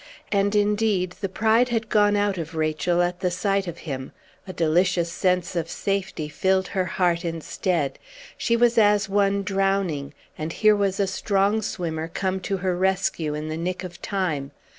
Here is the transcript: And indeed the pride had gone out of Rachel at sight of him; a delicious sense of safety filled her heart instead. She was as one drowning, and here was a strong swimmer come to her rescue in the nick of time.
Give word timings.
And 0.31 0.55
indeed 0.55 1.11
the 1.21 1.29
pride 1.29 1.69
had 1.69 1.87
gone 1.87 2.15
out 2.15 2.39
of 2.39 2.55
Rachel 2.55 3.03
at 3.03 3.21
sight 3.31 3.67
of 3.67 3.77
him; 3.85 4.13
a 4.47 4.51
delicious 4.51 5.11
sense 5.11 5.55
of 5.55 5.69
safety 5.69 6.27
filled 6.27 6.69
her 6.69 6.85
heart 6.85 7.23
instead. 7.23 7.99
She 8.35 8.55
was 8.57 8.79
as 8.79 9.07
one 9.07 9.43
drowning, 9.43 10.15
and 10.39 10.53
here 10.53 10.75
was 10.75 10.99
a 10.99 11.05
strong 11.05 11.61
swimmer 11.61 12.07
come 12.07 12.39
to 12.39 12.57
her 12.65 12.75
rescue 12.75 13.35
in 13.35 13.47
the 13.47 13.57
nick 13.57 13.83
of 13.83 14.01
time. 14.01 14.49